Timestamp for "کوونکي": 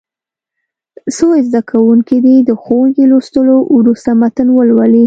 1.71-2.15